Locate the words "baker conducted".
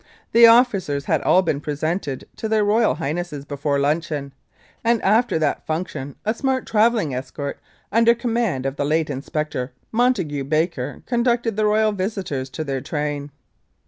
10.45-11.55